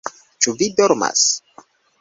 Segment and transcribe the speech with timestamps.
[0.45, 1.27] Ĉu vi dormas?